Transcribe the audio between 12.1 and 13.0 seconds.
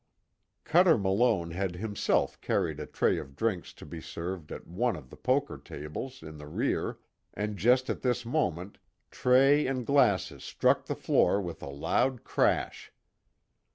crash.